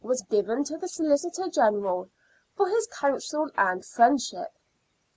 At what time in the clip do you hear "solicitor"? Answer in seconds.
0.87-1.47